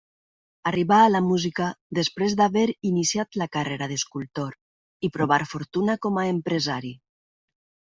[0.69, 1.67] Arribà a la música
[1.99, 4.59] després d'haver iniciat la carrera d'escultor
[5.11, 6.99] i provar fortuna com empresari.